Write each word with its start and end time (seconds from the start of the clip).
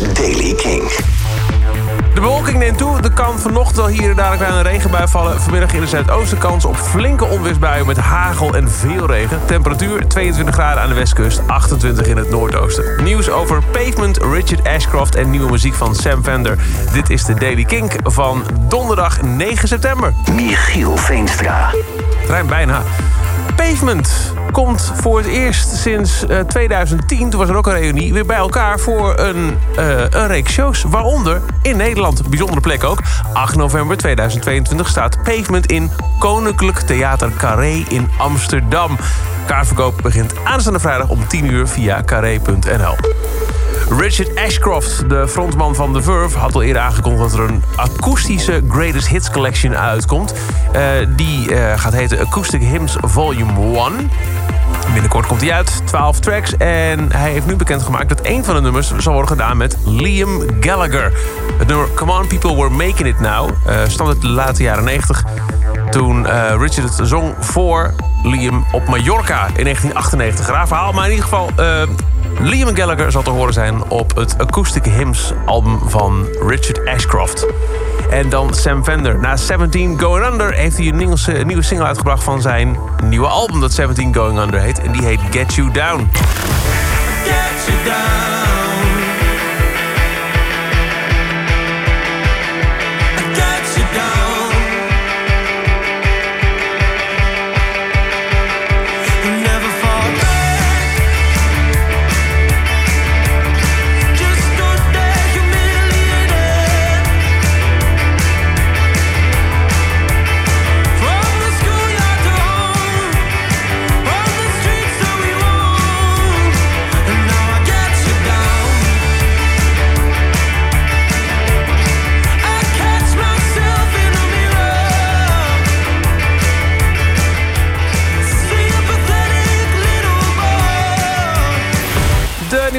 Daily 0.00 0.54
King. 0.54 0.82
De 2.14 2.20
bewolking 2.20 2.58
neemt 2.58 2.78
toe. 2.78 3.00
Er 3.00 3.12
kan 3.12 3.38
vanochtend 3.38 3.78
al 3.78 3.86
hier 3.86 4.10
en 4.10 4.16
daar 4.16 4.32
een 4.32 4.38
kleine 4.38 4.62
regenbui 4.62 5.08
vallen. 5.08 5.40
Vanmiddag 5.40 5.72
in 5.72 5.80
de 5.80 5.86
zuidoosten 5.86 6.38
kans 6.38 6.64
op 6.64 6.76
flinke 6.76 7.24
onweersbuien 7.24 7.86
met 7.86 7.96
hagel 7.96 8.54
en 8.54 8.70
veel 8.70 9.06
regen. 9.06 9.40
Temperatuur 9.46 10.08
22 10.08 10.54
graden 10.54 10.82
aan 10.82 10.88
de 10.88 10.94
westkust, 10.94 11.40
28 11.46 12.06
in 12.06 12.16
het 12.16 12.30
noordoosten. 12.30 13.04
Nieuws 13.04 13.28
over 13.28 13.62
Pavement, 13.72 14.16
Richard 14.16 14.68
Ashcroft 14.68 15.14
en 15.14 15.30
nieuwe 15.30 15.50
muziek 15.50 15.74
van 15.74 15.94
Sam 15.94 16.22
Fender. 16.22 16.58
Dit 16.92 17.10
is 17.10 17.24
de 17.24 17.34
Daily 17.34 17.64
Kink 17.64 17.92
van 18.02 18.42
donderdag 18.68 19.22
9 19.22 19.68
september. 19.68 20.14
Michiel 20.34 20.96
Veenstra. 20.96 21.70
Ruim 22.28 22.46
bijna. 22.46 22.82
Pavement 23.60 24.34
komt 24.52 24.92
voor 24.94 25.18
het 25.18 25.26
eerst 25.26 25.76
sinds 25.76 26.26
eh, 26.26 26.40
2010, 26.40 27.30
toen 27.30 27.40
was 27.40 27.48
er 27.48 27.56
ook 27.56 27.66
een 27.66 27.72
reunie, 27.72 28.12
weer 28.12 28.26
bij 28.26 28.36
elkaar 28.36 28.78
voor 28.78 29.18
een, 29.18 29.58
eh, 29.76 29.98
een 30.10 30.26
reeks 30.26 30.52
shows. 30.52 30.82
Waaronder 30.82 31.40
in 31.62 31.76
Nederland, 31.76 32.28
bijzondere 32.28 32.60
plek 32.60 32.84
ook. 32.84 32.98
8 33.32 33.56
november 33.56 33.96
2022 33.96 34.88
staat 34.88 35.22
Pavement 35.22 35.66
in 35.66 35.90
Koninklijk 36.18 36.80
Theater 36.80 37.32
Carré 37.38 37.84
in 37.88 38.08
Amsterdam. 38.18 38.98
Kaartverkoop 39.46 39.98
begint 40.02 40.34
aanstaande 40.44 40.80
vrijdag 40.80 41.08
om 41.08 41.26
10 41.28 41.52
uur 41.52 41.68
via 41.68 42.02
carré.nl. 42.04 42.96
Richard 43.98 44.36
Ashcroft, 44.36 45.08
de 45.08 45.28
frontman 45.28 45.74
van 45.74 45.92
The 45.92 46.02
Verve, 46.02 46.38
had 46.38 46.54
al 46.54 46.62
eerder 46.62 46.82
aangekondigd 46.82 47.30
dat 47.30 47.38
er 47.38 47.48
een 47.48 47.62
akoestische 47.76 48.62
Greatest 48.68 49.08
Hits 49.08 49.30
Collection 49.30 49.76
uitkomt. 49.76 50.34
Eh, 50.72 50.82
die 51.16 51.54
eh, 51.54 51.78
gaat 51.78 51.92
heten 51.92 52.20
Acoustic 52.20 52.62
Hymns 52.62 52.96
Volume 53.00 53.52
1. 53.52 54.10
Binnenkort 54.92 55.26
komt 55.26 55.40
hij 55.40 55.52
uit, 55.52 55.82
12 55.84 56.20
tracks. 56.20 56.56
En 56.56 57.12
hij 57.12 57.30
heeft 57.30 57.46
nu 57.46 57.56
bekendgemaakt 57.56 58.08
dat 58.08 58.20
een 58.22 58.44
van 58.44 58.54
de 58.54 58.60
nummers 58.60 58.92
zal 58.98 59.12
worden 59.12 59.30
gedaan 59.30 59.56
met 59.56 59.76
Liam 59.84 60.42
Gallagher. 60.60 61.12
Het 61.58 61.68
nummer 61.68 61.88
Come 61.94 62.12
On 62.12 62.26
People 62.26 62.54
We're 62.54 62.70
Making 62.70 63.08
It 63.08 63.20
Now 63.20 63.50
uh, 63.50 63.74
stamt 63.86 64.08
uit 64.08 64.20
de 64.20 64.28
late 64.28 64.62
jaren 64.62 64.84
90. 64.84 65.24
Toen 65.90 66.26
Richard 66.58 66.96
het 66.96 67.08
zong 67.08 67.34
voor 67.38 67.94
Liam 68.22 68.66
op 68.72 68.88
Mallorca 68.88 69.46
in 69.46 69.64
1998. 69.64 70.46
Raar 70.46 70.66
verhaal, 70.66 70.92
maar 70.92 71.04
in 71.04 71.10
ieder 71.10 71.24
geval... 71.24 71.50
Liam 72.38 72.76
Gallagher 72.76 73.10
zal 73.10 73.22
te 73.22 73.30
horen 73.30 73.52
zijn 73.52 73.82
op 73.88 74.16
het 74.16 74.38
Acoustic 74.38 74.84
Hymns 74.84 75.32
album 75.46 75.78
van 75.86 76.26
Richard 76.46 76.86
Ashcroft. 76.86 77.46
En 78.10 78.28
dan 78.28 78.54
Sam 78.54 78.84
Fender. 78.84 79.20
Na 79.20 79.36
17 79.36 80.00
Going 80.00 80.26
Under 80.26 80.54
heeft 80.54 80.76
hij 80.76 80.86
een 80.86 80.96
nieuwe, 81.46 81.62
single 81.62 81.86
uitgebracht 81.86 82.24
van 82.24 82.40
zijn 82.40 82.78
nieuwe 83.04 83.26
album 83.26 83.60
dat 83.60 83.72
17 83.72 84.14
Going 84.14 84.38
Under 84.38 84.60
heet. 84.60 84.80
En 84.80 84.92
die 84.92 85.02
heet. 85.02 85.20
Get 85.30 85.54
you 85.54 85.70
down. 85.70 86.08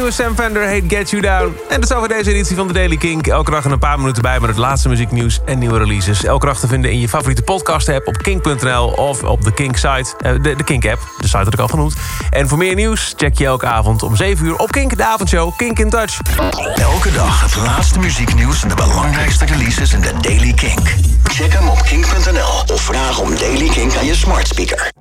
Nieuwe 0.02 0.16
Sam 0.16 0.36
Fender 0.36 0.68
heet 0.68 0.84
Get 0.88 1.10
You 1.10 1.22
Down. 1.22 1.56
En 1.70 1.82
dat 1.82 1.90
is 1.90 1.96
over 1.96 2.10
deze 2.10 2.30
editie 2.30 2.56
van 2.56 2.68
de 2.68 2.74
Daily 2.74 2.98
Kink. 2.98 3.28
Elke 3.28 3.52
dag 3.52 3.66
een 3.66 3.80
paar 3.80 4.00
minuten 4.00 4.22
bij 4.22 4.40
met 4.40 4.50
het 4.50 4.58
laatste 4.58 4.90
muzieknieuws 4.90 5.40
en 5.46 5.60
nieuwe 5.60 5.78
releases. 5.78 6.24
Elke 6.24 6.46
dag 6.46 6.60
te 6.60 6.68
vinden 6.68 6.92
in 6.92 7.00
je 7.00 7.10
favoriete 7.10 7.42
podcast 7.42 7.90
app 7.90 8.08
op 8.08 8.18
kink.nl 8.18 8.88
of 8.88 9.24
op 9.24 9.44
de 9.44 9.54
Kink 9.54 9.76
site. 9.76 10.06
eh, 10.18 10.32
de, 10.42 10.56
de 10.56 10.64
Kink 10.64 10.86
app, 10.86 11.02
de 11.18 11.28
site 11.28 11.38
had 11.38 11.54
ik 11.54 11.60
al 11.60 11.68
genoemd. 11.68 11.94
En 12.30 12.48
voor 12.48 12.58
meer 12.58 12.76
nieuws 12.76 13.14
check 13.18 13.38
je 13.38 13.46
elke 13.46 13.66
avond 13.66 14.04
om 14.04 14.16
7 14.16 14.46
uur 14.46 14.56
op 14.56 14.72
Kink, 14.72 14.98
de 14.98 15.06
avondshow 15.06 15.58
Kink 15.58 15.80
in 15.80 15.90
Touch. 15.90 16.20
Elke 16.76 17.12
dag 17.12 17.42
het 17.42 17.56
laatste 17.56 18.00
muzieknieuws 18.00 18.64
en 18.64 18.70
de 18.70 18.76
belangrijkste 18.76 19.46
releases 19.46 19.94
in 19.94 20.02
de 20.02 20.14
Daily 20.22 20.54
Kink. 20.54 20.96
Check 21.24 21.54
hem 21.54 21.68
op 21.68 21.82
kink.nl 21.82 22.74
of 22.76 22.82
vraag 22.82 23.20
om 23.20 23.36
Daily 23.36 23.70
Kink 23.70 23.96
aan 23.96 24.06
je 24.06 24.16
smart 24.16 24.48
speaker. 24.48 24.92